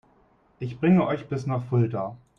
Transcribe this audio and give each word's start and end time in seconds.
Ich 0.57 0.79
bringe 0.79 1.05
euch 1.05 1.27
bis 1.29 1.45
nach 1.45 1.63
Fulda 1.63 2.17